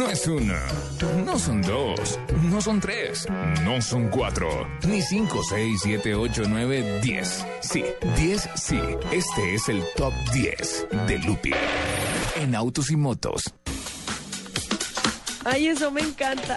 [0.00, 0.66] No es una,
[1.26, 3.26] no son dos, no son tres,
[3.62, 4.48] no son cuatro,
[4.88, 7.44] ni cinco, seis, siete, ocho, nueve, diez.
[7.60, 7.84] Sí,
[8.16, 8.78] diez, sí.
[9.12, 11.50] Este es el top 10 de Lupi
[12.36, 13.42] en autos y motos.
[15.44, 16.56] Ay, eso me encanta.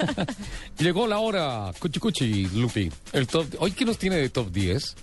[0.78, 2.90] Llegó la hora, Cuchi Cuchi, Lupi.
[3.12, 4.96] El top, ¿Hoy qué nos tiene de top 10?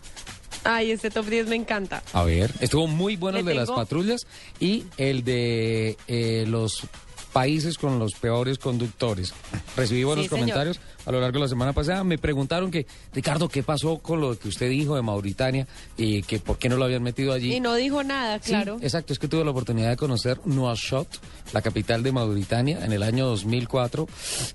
[0.63, 2.01] Ay, este top 10 me encanta.
[2.13, 4.25] A ver, estuvo muy bueno el de las patrullas
[4.59, 6.87] y el de eh, los
[7.33, 9.33] países con los peores conductores.
[9.75, 10.41] Recibí buenos Sí, señor.
[10.41, 12.03] comentarios a lo largo de la semana pasada.
[12.03, 15.67] Me preguntaron que, Ricardo, ¿qué pasó con lo que usted dijo de Mauritania
[15.97, 17.53] y que por qué no lo habían metido allí?
[17.55, 18.77] Y no dijo nada, Sí, claro.
[18.81, 21.07] exacto, es que tuve la oportunidad de conocer Nuakchot,
[21.53, 24.07] la capital de Mauritania, en el año 2004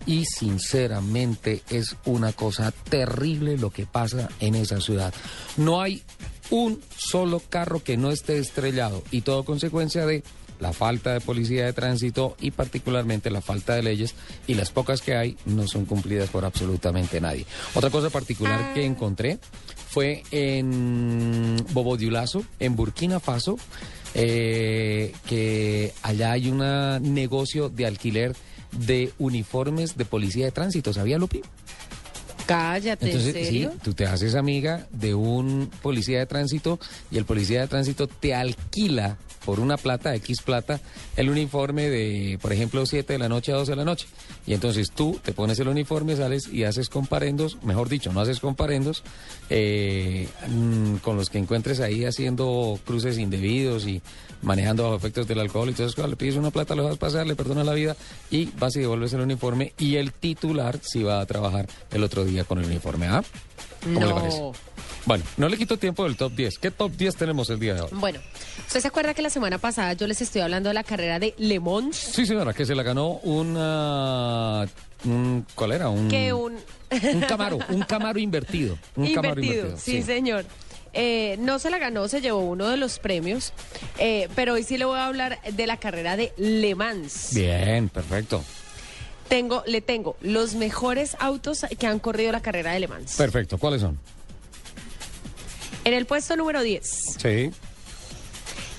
[0.07, 5.13] y sinceramente es una cosa terrible lo que pasa en esa ciudad.
[5.57, 6.03] No hay
[6.51, 10.23] un solo carro que no esté estrellado y todo consecuencia de
[10.61, 14.15] la falta de policía de tránsito y particularmente la falta de leyes
[14.47, 17.47] y las pocas que hay no son cumplidas por absolutamente nadie.
[17.75, 19.39] Otra cosa particular que encontré
[19.89, 23.57] fue en Bobodiulazo, en Burkina Faso,
[24.15, 26.59] eh, que allá hay un
[27.15, 28.35] negocio de alquiler
[28.73, 31.43] de uniformes de policía de tránsito, ¿sabía Lupi?
[32.47, 33.71] Cállate, Entonces, ¿en serio?
[33.73, 36.79] sí, tú te haces amiga de un policía de tránsito
[37.11, 40.81] y el policía de tránsito te alquila por una plata, X plata,
[41.17, 44.07] el uniforme de, por ejemplo, 7 de la noche a 12 de la noche.
[44.47, 48.41] Y entonces tú te pones el uniforme, sales y haces comparendos, mejor dicho, no haces
[48.41, 49.03] comparendos
[49.49, 54.03] eh, mm, con los que encuentres ahí haciendo cruces indebidos y
[54.43, 56.07] manejando bajo efectos del alcohol y todo eso.
[56.07, 57.97] Le pides una plata, lo vas a pasar, le perdonas la vida
[58.31, 62.25] y vas y devuelves el uniforme y el titular sí va a trabajar el otro
[62.25, 63.07] día con el uniforme.
[63.07, 63.23] ¿Ah?
[63.83, 64.15] ¿Cómo le No.
[64.17, 64.43] parece?
[65.07, 66.59] Bueno, no le quito tiempo del top 10.
[66.59, 67.89] ¿Qué top 10 tenemos el día de hoy?
[67.93, 68.19] Bueno,
[68.67, 71.35] ¿usted se acuerda que la semana pasada yo les estoy hablando de la carrera de
[71.39, 71.97] Le Mans?
[71.97, 74.67] Sí, señora, que se la ganó una...
[75.05, 75.89] Un, ¿Cuál era?
[75.89, 76.57] Un, Que un...
[77.15, 78.79] un Camaro, un Camaro invertido.
[78.97, 79.79] Un Camaro invertido, invertido.
[79.79, 80.45] sí, señor.
[80.99, 83.53] Eh, no se la ganó, se llevó uno de los premios,
[83.99, 87.35] eh, pero hoy sí le voy a hablar de la carrera de Le Mans.
[87.35, 88.43] Bien, perfecto.
[89.29, 93.15] Tengo, le tengo los mejores autos que han corrido la carrera de Le Mans.
[93.17, 93.59] Perfecto.
[93.59, 93.99] ¿Cuáles son?
[95.85, 96.89] En el puesto número 10,
[97.21, 97.51] Sí.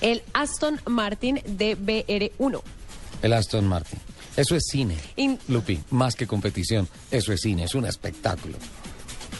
[0.00, 2.60] El Aston Martin DBR1.
[3.22, 3.98] El Aston Martin.
[4.36, 4.96] Eso es cine.
[5.16, 6.88] In- Lupi, más que competición.
[7.10, 8.56] Eso es cine, es un espectáculo.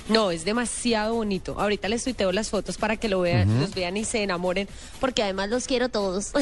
[0.08, 1.60] No, es demasiado bonito.
[1.60, 4.66] Ahorita les tuiteo las fotos para que lo vean, los vean y se enamoren,
[5.00, 6.32] porque además los quiero todos.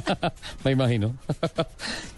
[0.64, 1.14] Me imagino.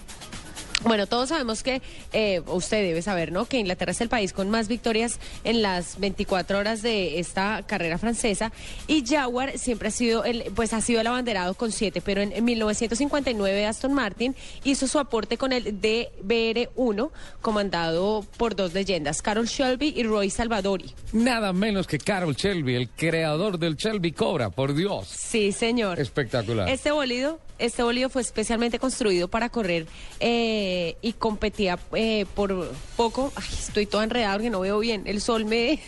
[0.82, 1.80] Bueno, todos sabemos que,
[2.12, 3.46] eh, usted debe saber, ¿no?
[3.46, 7.98] Que Inglaterra es el país con más victorias en las 24 horas de esta carrera
[7.98, 8.52] francesa
[8.86, 12.32] y Jaguar siempre ha sido, el, pues ha sido el abanderado con siete, pero en,
[12.32, 17.10] en 1959 Aston Martin hizo su aporte con el DBR1,
[17.40, 20.92] comandado por dos leyendas, Carol Shelby y Roy Salvadori.
[21.12, 25.08] Nada menos que Carol Shelby, el creador del Shelby Cobra, por Dios.
[25.08, 25.98] Sí, señor.
[25.98, 26.68] Espectacular.
[26.68, 29.86] Este bolido, este bolido fue especialmente construido para correr
[30.20, 33.32] eh, y competía eh, por poco.
[33.34, 35.02] Ay, estoy toda enredada que no veo bien.
[35.06, 35.80] El sol me,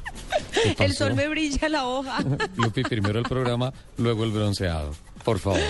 [0.78, 2.18] el sol me brilla la hoja.
[2.56, 4.92] Lupi, primero el programa, luego el bronceado.
[5.24, 5.60] Por favor.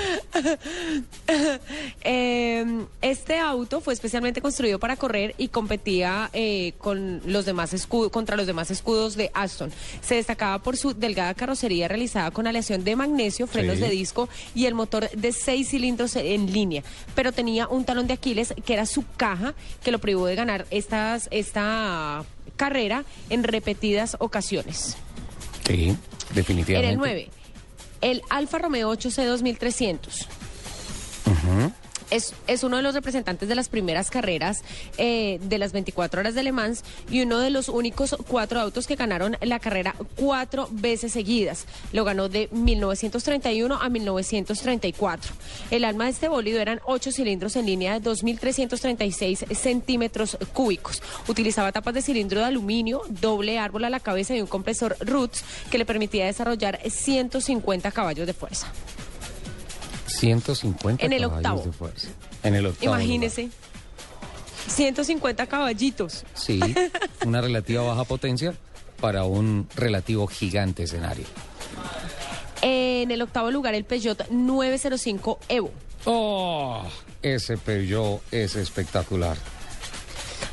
[2.07, 8.11] Eh, este auto fue especialmente construido para correr y competía eh, con los demás escudos,
[8.13, 9.73] contra los demás escudos de Aston.
[10.03, 13.83] Se destacaba por su delgada carrocería realizada con aleación de magnesio, frenos Sí.
[13.83, 16.83] de disco y el motor de seis cilindros en línea.
[17.15, 20.67] Pero tenía un talón de Aquiles que era su caja que lo privó de ganar
[20.71, 22.25] estas, esta
[22.57, 24.97] carrera en repetidas ocasiones.
[25.67, 25.99] Sí, En
[26.35, 26.93] definitivamente.
[26.93, 27.31] el 9,
[28.01, 30.29] el Alfa Romeo 8C 2300.
[32.11, 34.63] Es, uno de los representantes de las primeras carreras
[34.99, 38.87] eh, de las 24 horas de Le Mans y uno de los únicos cuatro autos
[38.87, 41.67] que ganaron la carrera cuatro veces seguidas.
[41.93, 45.33] Lo ganó de 1931 a 1934.
[45.71, 51.03] El alma de este bólido eran ocho cilindros en línea de 2.336 centímetros cúbicos.
[51.29, 55.45] Utilizaba tapas de cilindro de aluminio, doble árbol a la cabeza y un compresor Roots
[55.71, 58.73] que le permitía desarrollar 150 caballos de fuerza.
[60.19, 61.63] 150 En el caballos octavo.
[61.65, 62.09] de fuerza.
[62.43, 62.95] En el octavo.
[62.97, 63.51] Imagínese.
[64.69, 66.25] 150 caballitos.
[66.25, 66.35] lugar.
[66.35, 66.75] Sí,
[67.27, 68.55] una relativa baja potencia
[69.01, 71.25] para un relativo gigante escenario.
[72.63, 75.71] En el octavo lugar, el Peugeot 905 Evo.
[76.07, 76.83] ¡Oh!
[77.23, 79.37] Ese Peugeot es espectacular.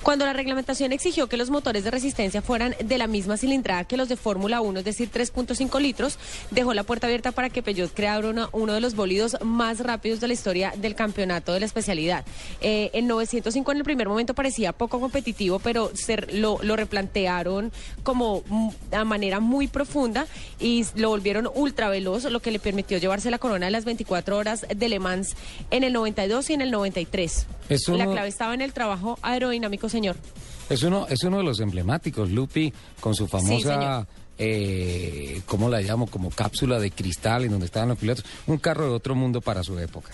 [0.03, 3.97] Cuando la reglamentación exigió que los motores de resistencia fueran de la misma cilindrada que
[3.97, 6.17] los de Fórmula 1, es decir, 3.5 litros,
[6.49, 10.19] dejó la puerta abierta para que Peugeot creara uno, uno de los bólidos más rápidos
[10.19, 12.25] de la historia del campeonato de la especialidad.
[12.61, 17.71] Eh, el 905 en el primer momento parecía poco competitivo, pero se, lo, lo replantearon
[18.01, 20.25] como mm, a manera muy profunda
[20.59, 24.35] y lo volvieron ultra veloz, lo que le permitió llevarse la corona de las 24
[24.35, 25.35] horas de Le Mans
[25.69, 27.45] en el 92 y en el 93.
[27.69, 30.15] Es uno- La clave estaba en el trabajo aerodinámico, señor.
[30.69, 34.07] Es uno, es uno de los emblemáticos, Lupi, con su famosa,
[34.37, 36.07] eh, ¿cómo la llamo?
[36.07, 38.25] Como cápsula de cristal en donde estaban los pilotos.
[38.47, 40.11] Un carro de otro mundo para su época.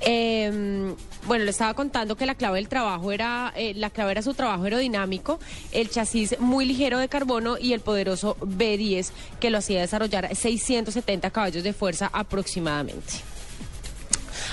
[0.00, 0.94] Eh,
[1.26, 4.34] bueno, le estaba contando que la clave del trabajo era, eh, la clave era su
[4.34, 5.38] trabajo aerodinámico,
[5.70, 11.30] el chasis muy ligero de carbono y el poderoso B10 que lo hacía desarrollar 670
[11.30, 13.31] caballos de fuerza aproximadamente.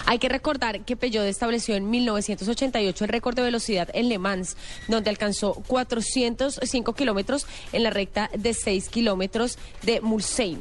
[0.09, 4.57] Hay que recordar que Peugeot estableció en 1988 el récord de velocidad en Le Mans,
[4.87, 10.57] donde alcanzó 405 kilómetros en la recta de 6 kilómetros de Mulsanne,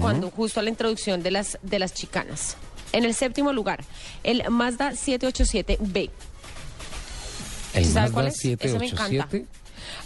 [0.00, 2.56] cuando justo a la introducción de las, de las chicanas.
[2.92, 3.82] En el séptimo lugar,
[4.22, 6.08] el Mazda 787B.
[7.74, 8.34] El ¿Sí sabe Mazda cuál es?
[8.36, 9.46] Ese me 787.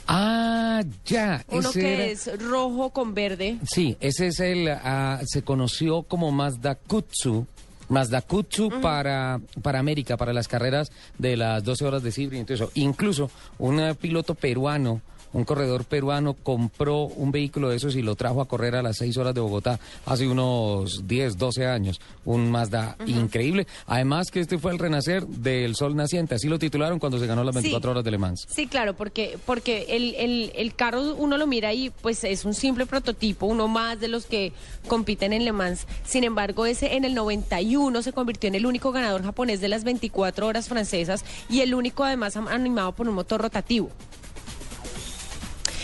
[0.06, 1.44] Ah, ya.
[1.48, 3.58] Uno ese que era- es rojo con verde.
[3.70, 7.46] Sí, ese es el, ah, se conoció como Mazda Kutsu.
[7.90, 12.44] Mazda Kutsu para, para América, para las carreras de las 12 horas de Sibri.
[12.75, 18.16] Incluso un eh, piloto peruano, un corredor peruano compró un vehículo de esos y lo
[18.16, 22.00] trajo a correr a las 6 horas de Bogotá hace unos 10, 12 años.
[22.24, 23.66] Un Mazda increíble.
[23.86, 26.34] Además que este fue el renacer del sol naciente.
[26.34, 27.90] Así lo titularon cuando se ganó las 24 Sí.
[27.90, 28.46] horas de Le Mans.
[28.50, 32.54] Sí, claro, porque, porque el, el, el carro uno lo mira y pues es un
[32.54, 34.52] simple prototipo, uno más de los que
[34.88, 35.86] compiten en Le Mans.
[36.04, 39.84] Sin embargo, ese en el 91 se convirtió en el único ganador japonés de las
[39.84, 43.90] 24 horas francesas y el único además animado por un motor rotativo.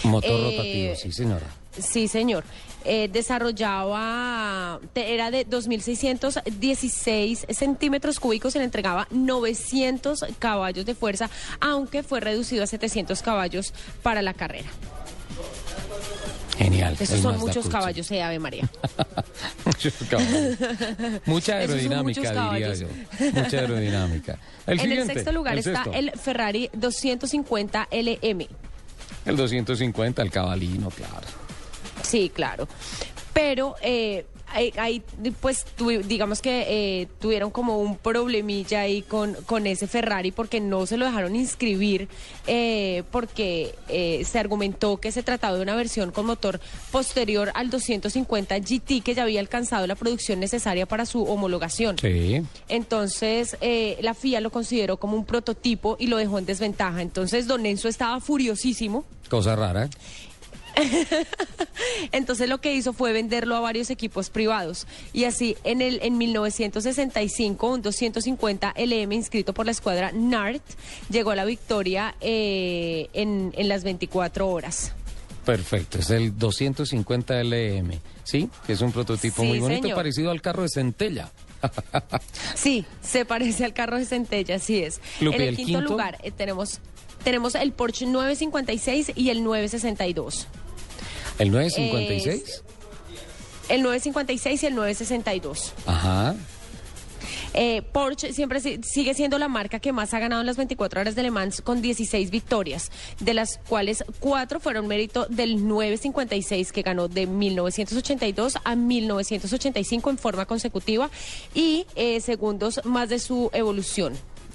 [0.06, 1.47] Motor Eh, rotativo, sí señora.
[1.79, 2.44] Sí, señor.
[2.85, 11.29] Eh, desarrollaba, era de 2.616 centímetros cúbicos y le entregaba 900 caballos de fuerza,
[11.61, 14.69] aunque fue reducido a 700 caballos para la carrera.
[16.56, 16.97] Genial.
[16.99, 18.67] Esos son muchos caballos, eh, Ave María.
[19.67, 20.56] Muchos caballos.
[21.26, 22.87] Mucha aerodinámica, diría yo.
[23.35, 24.38] Mucha aerodinámica.
[24.67, 25.93] El en el sexto lugar el está sexto.
[25.93, 28.47] el Ferrari 250 LM.
[29.26, 31.26] El 250, el cabalino, claro.
[32.02, 32.69] Sí, claro.
[33.32, 35.02] Pero eh, ahí,
[35.40, 36.64] pues, tuvi- digamos que
[37.02, 41.34] eh, tuvieron como un problemilla ahí con, con ese Ferrari porque no se lo dejaron
[41.37, 42.08] inscribir
[42.46, 46.60] eh, porque eh, se argumentó que se trataba de una versión con motor
[46.90, 51.98] posterior al 250 GT que ya había alcanzado la producción necesaria para su homologación.
[51.98, 52.43] Sí.
[52.69, 57.02] Entonces, eh, la FIA lo consideró como un prototipo y lo dejó en desventaja.
[57.02, 59.04] Entonces, Don Enzo estaba furiosísimo.
[59.28, 59.88] Cosa rara.
[62.12, 66.19] Entonces lo que hizo fue venderlo a varios equipos privados y así en el en
[66.19, 70.62] 1965 un 250 LM inscrito por la escuadra NART
[71.11, 74.93] llegó a la victoria eh, en, en las 24 horas.
[75.44, 75.99] Perfecto.
[75.99, 77.93] Es el 250 LM.
[78.25, 79.96] Sí, que es un prototipo Sí, muy bonito, señor.
[79.96, 81.31] parecido al carro de Centella.
[82.55, 85.00] Sí, se parece al carro de Centella, así es.
[85.20, 85.93] Lupe, en el, ¿el quinto, quinto?
[85.93, 86.81] lugar eh, tenemos
[87.25, 90.46] tenemos el Porsche 956 y el 962.
[91.38, 92.62] ¿El 956?
[93.69, 95.73] El 956 y el 962.
[95.87, 96.35] Ajá.
[97.59, 101.01] Eh, Porsche siempre si- sigue siendo la marca que más ha ganado en las 24
[101.01, 106.70] horas de Le Mans con 16 victorias, de las cuales cuatro fueron mérito del 956
[106.72, 111.10] que ganó de 1982 a 1985 en forma consecutiva
[111.55, 114.13] y eh, segundos más de su evolución.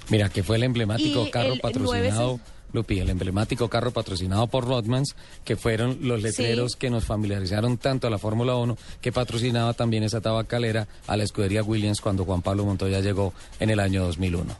[0.08, 2.40] Mira, que fue el emblemático Y carro el patrocinado, 9
[2.72, 5.14] Lupi, el emblemático carro patrocinado por Rodmans,
[5.44, 6.78] que fueron los letreros Sí.
[6.78, 11.24] que nos familiarizaron tanto a la Fórmula 1, que patrocinaba también esa tabacalera a la
[11.24, 14.54] escudería Williams cuando Juan Pablo Montoya llegó en el año 2001.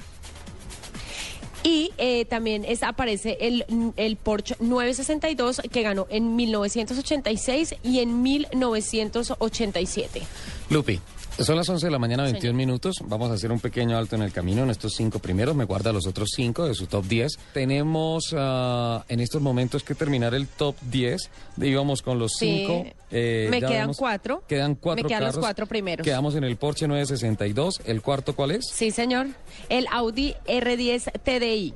[1.65, 3.65] Y eh, también es, aparece el,
[3.97, 10.23] el Porsche 962 que ganó en 1986 y en 1987.
[10.71, 11.01] Lupi,
[11.39, 12.55] son las 11 de la mañana, 21 Señor.
[12.57, 12.97] minutos.
[13.05, 15.55] Vamos a hacer un pequeño alto en el camino en estos cinco primeros.
[15.55, 17.39] Me guarda los otros cinco de su top 10.
[17.53, 21.31] Tenemos ah, en estos momentos que terminar el top 10.
[21.61, 22.65] Íbamos con los Sí.
[22.67, 22.85] cinco.
[23.11, 24.43] eh, Me quedan vemos- cuatro.
[24.49, 26.05] Quedan cuatro Me quedan los cuatro primeros.
[26.05, 27.81] Quedamos en el Porsche 962.
[27.85, 28.65] ¿El cuarto cuál es?
[28.73, 29.27] Sí, señor.
[29.69, 31.75] El Audi R10 TDI.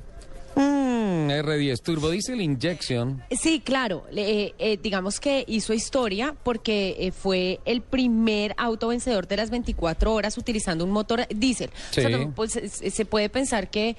[0.55, 0.86] Mm, Mm,
[1.29, 3.23] R10 Turbo Diesel Injection.
[3.31, 4.05] Sí, claro.
[4.15, 9.49] eh, eh, digamos que hizo historia porque eh, fue el primer auto vencedor de las
[9.49, 11.69] 24 horas utilizando un motor diésel.
[11.91, 12.11] O sea, Sí.
[12.13, 13.95] no, pues se puede pensar que,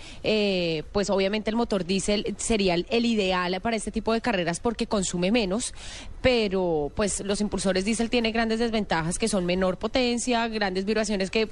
[0.93, 4.87] pues obviamente el motor diésel sería el, el ideal para este tipo de carreras porque
[4.87, 5.75] consume menos,
[6.23, 11.49] pero pues los impulsores diésel tienen grandes desventajas que son menor potencia, grandes vibraciones que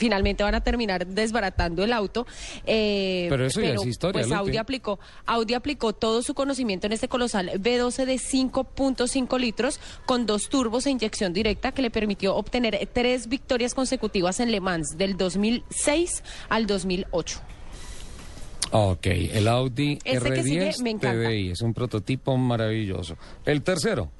[0.00, 2.26] finalmente van a terminar desbaratando el auto.
[2.66, 6.94] eh, Pero eso ya es historia, Pues Audi aplicó, Audi aplicó todo su conocimiento en
[6.94, 12.34] este colosal B12 de 5.5 litros con dos turbos e inyección directa que le permitió
[12.34, 17.40] obtener tres victorias consecutivas en Le Mans del 2006 al 2008.
[18.72, 21.28] Ok, el Audi Este que sigue R10 me encanta.
[21.28, 23.16] TDI es un prototipo maravilloso.
[23.44, 24.10] El tercero.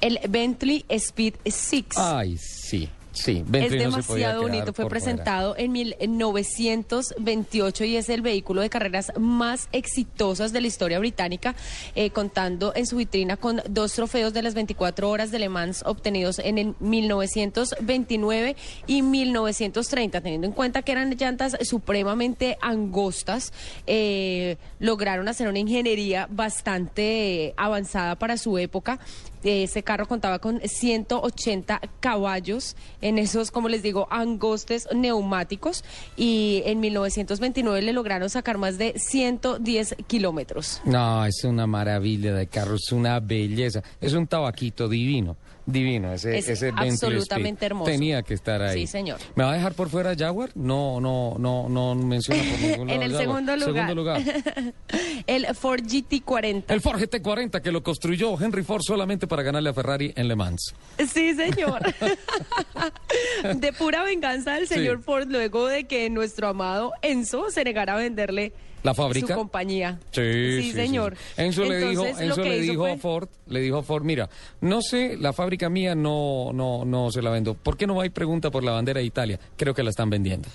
[0.00, 1.84] El Bentley Speed 6.
[1.96, 3.44] Ay, sí, sí.
[3.52, 4.72] es demasiado bonito.
[4.72, 4.90] Fue por fuera.
[4.90, 11.54] presentado en 1928 y es el vehículo de carreras más exitosas de la historia británica,
[11.94, 15.82] eh, contando en su vitrina con dos trofeos de las 24 horas de Le Mans
[15.86, 20.20] obtenidos en el 1929 y 1930.
[20.20, 23.52] Teniendo en cuenta que eran llantas supremamente angostas,
[23.86, 28.98] eh, lograron hacer una ingeniería bastante avanzada para su época.
[29.42, 35.84] Ese carro contaba con 180 caballos en esos, como les digo, angostes neumáticos
[36.16, 40.82] y en 1929 le lograron sacar más de 110 kilómetros.
[40.84, 43.82] No, es una maravilla de carro, es una belleza.
[44.00, 45.36] Es un tabaquito divino,
[45.72, 46.12] divino.
[46.12, 47.90] Ese, Es ese absolutamente hermoso.
[47.90, 48.80] Tenía que estar ahí.
[48.80, 49.18] Sí, señor.
[49.34, 50.50] ¿Me va a dejar por fuera Jaguar?
[50.54, 53.74] No, no, no, no menciona por ningún lado En el segundo lugar.
[53.74, 54.22] Segundo lugar.
[55.26, 56.64] El Ford GT40.
[56.68, 60.36] El Ford GT40 que lo construyó Henry Ford solamente para ganarle a Ferrari en Le
[60.36, 60.74] Mans.
[60.98, 61.80] Sí, señor.
[63.56, 64.74] de pura venganza del Sí.
[64.74, 69.26] señor Ford luego de que nuestro amado Enzo se negara a venderle ¿La fábrica?
[69.26, 69.98] su compañía.
[70.10, 71.14] Sí, sí, señor.
[71.36, 71.42] sí.
[71.42, 74.30] Enzo le dijo, Enzo le dijo fue- a Ford, le dijo a Ford, mira,
[74.62, 77.54] no sé, la fábrica mía no, no, no se la vendo.
[77.54, 79.40] ¿Por qué no va y pregunta por la bandera de Italia?
[79.56, 80.48] Creo que la están vendiendo.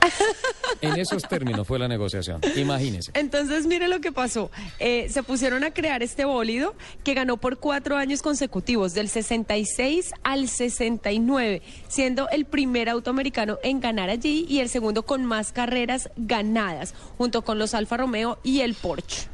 [0.80, 2.40] en esos términos fue la negociación.
[2.56, 3.12] Imagínese.
[3.14, 4.50] Entonces, mire lo que pasó.
[4.78, 6.74] Eh, se pusieron a crear este bólido
[7.04, 13.58] que ganó por cuatro años consecutivos, del 66 al 69, siendo el primer auto americano
[13.62, 18.38] en ganar allí y el segundo con más carreras ganadas, junto con los Alfa Romeo
[18.42, 19.28] y el Porsche.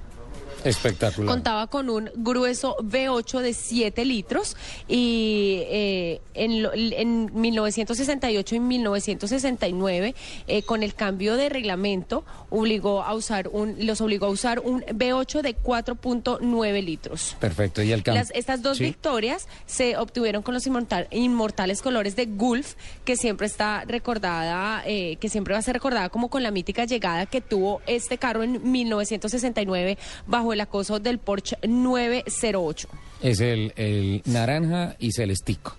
[0.64, 1.32] Espectacular.
[1.32, 4.56] Contaba con un grueso V8 de 7 litros
[4.88, 10.14] y eh, en, lo- en 1968 y 1969,
[10.48, 14.82] eh, con el cambio de reglamento, obligó a usar un, los obligó a usar un
[14.82, 17.36] V8 de 4.9 litros.
[17.40, 17.82] Perfecto.
[17.82, 18.22] Y el cambio.
[18.22, 18.84] Las- estas dos Sí.
[18.84, 25.16] victorias se obtuvieron con los inmortal- inmortales colores de Gulf, que siempre está recordada, eh,
[25.20, 28.42] que siempre va a ser recordada como con la mítica llegada que tuvo este carro
[28.42, 32.88] en 1969 bajo el acoso del Porsche 908.
[33.22, 35.76] Es el, el naranja y celestico.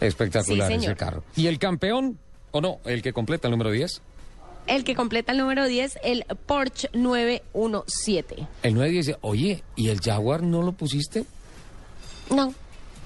[0.00, 1.22] Espectacular Sí, ese carro.
[1.36, 2.18] ¿Y el campeón?
[2.52, 2.78] ¿O no?
[2.84, 4.00] ¿El que completa el número 10?
[4.66, 8.46] El que completa el número 10, el Porsche 917.
[8.62, 11.24] El 9 dice, oye, ¿y el Jaguar no lo pusiste?
[12.30, 12.54] No,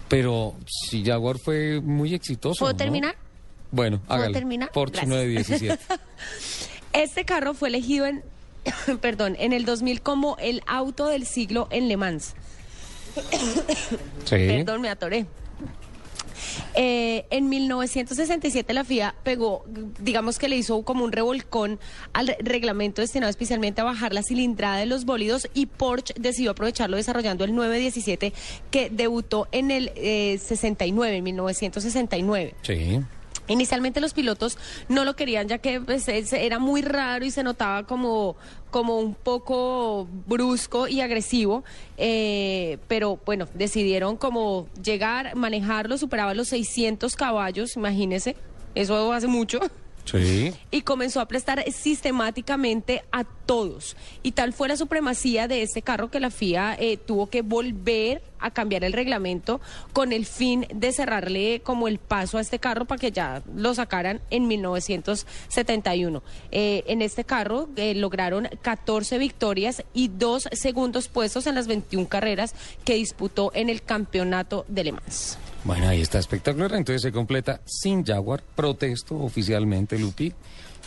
[0.08, 2.58] Pero si Jaguar fue muy exitoso.
[2.60, 2.76] ¿puedo ¿no?
[2.78, 3.16] terminar?
[3.70, 4.34] Bueno, ¿Puedo hágale.
[4.34, 4.70] terminar?
[4.72, 5.08] Porsche Gracias.
[5.08, 5.78] 917.
[6.92, 8.22] Este carro fue elegido en,
[9.00, 12.34] perdón, en el 2000 como el auto del siglo en Le Mans.
[14.24, 14.36] sí.
[14.36, 15.26] Perdón, me atoré.
[16.76, 19.64] Eh, en 1967 la FIA pegó,
[20.00, 21.78] digamos que le hizo como un revolcón
[22.12, 26.50] al re- reglamento destinado especialmente a bajar la cilindrada de los bólidos y Porsche decidió
[26.52, 28.32] aprovecharlo desarrollando el 917
[28.70, 32.54] que debutó en el eh, 69, en 1969.
[32.62, 33.00] Sí.
[33.48, 34.56] Inicialmente los pilotos
[34.88, 38.36] no lo querían ya que pues, es- era muy raro y se notaba como,
[38.70, 41.62] como un poco brusco y agresivo,
[41.98, 48.36] eh, pero bueno, decidieron como llegar, manejarlo, superaba los 600 caballos, imagínese,
[48.74, 49.60] eso hace mucho.
[50.04, 50.52] Sí.
[50.70, 53.96] Y comenzó a prestar sistemáticamente a todos.
[54.22, 58.22] Y tal fue la supremacía de este carro que la FIA eh, tuvo que volver
[58.38, 59.60] a cambiar el reglamento
[59.94, 63.74] con el fin de cerrarle como el paso a este carro para que ya lo
[63.74, 66.22] sacaran en 1971.
[66.50, 72.08] Eh, en este carro eh, lograron 14 victorias y dos segundos puestos en las 21
[72.08, 75.38] carreras que disputó en el campeonato de Le Mans.
[75.64, 76.72] Bueno, ahí está espectacular.
[76.74, 78.42] Entonces se completa sin Jaguar.
[78.54, 80.32] Protesto oficialmente, Lupi.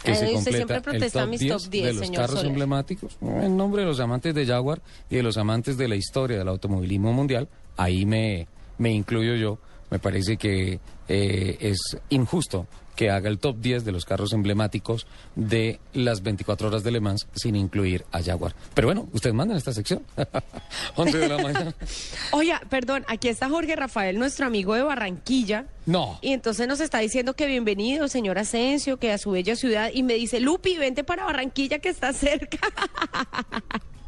[0.04, 2.12] Que Eh, se usted completa siempre protesta el top mis 10 top 10, de los
[2.12, 2.46] carros Soler.
[2.48, 3.18] emblemáticos.
[3.22, 6.48] En nombre de los amantes de Jaguar y de los amantes de la historia del
[6.48, 9.58] automovilismo mundial, ahí me, me incluyo yo.
[9.90, 12.68] Me parece que eh, es injusto
[12.98, 17.00] que haga el top 10 de los carros emblemáticos de las 24 horas de Le
[17.00, 18.56] Mans sin incluir a Jaguar.
[18.74, 20.02] Pero bueno, ustedes mandan esta sección.
[20.96, 21.76] 11 de la mañana.
[22.32, 25.68] Oye, perdón, aquí está Jorge Rafael, nuestro amigo de Barranquilla.
[25.86, 26.18] No.
[26.22, 29.92] Y entonces nos está diciendo que bienvenido, señor Asensio, que a su bella ciudad.
[29.94, 32.58] Y me dice, Lupi, vente para Barranquilla que está cerca.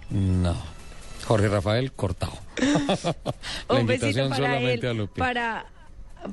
[0.09, 0.78] No.
[1.29, 2.33] Jorge Rafael cortado.
[3.69, 5.19] La invitación para solamente a él, Lupi.
[5.19, 5.63] para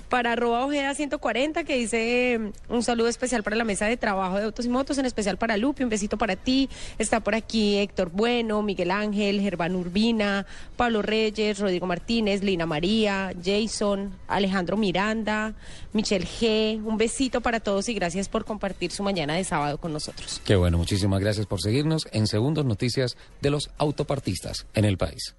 [0.09, 4.37] para arroba ojeda 140 que dice eh, un saludo especial para la mesa de trabajo
[4.39, 6.69] de autos y motos, en especial para Lupi, un besito para ti.
[6.99, 13.33] Está por aquí Héctor Bueno, Miguel Ángel, Germán Urbina, Pablo Reyes, Rodrigo Martínez, Lina María,
[13.43, 15.55] Jason, Alejandro Miranda,
[15.93, 16.83] Michelle G.
[16.85, 20.41] Un besito para todos y gracias por compartir su mañana de sábado con nosotros.
[20.45, 25.35] Qué bueno, muchísimas gracias por seguirnos en Segundos Noticias de los Autopartistas en el país.